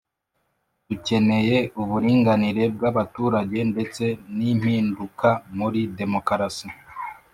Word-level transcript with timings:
Dukeneye 0.87 1.57
uburinganire 1.81 2.63
bw’abaturage 2.75 3.59
ndetse 3.71 4.03
n’impinduka 4.37 5.29
muri 5.57 5.81
demokarasi 5.99 6.67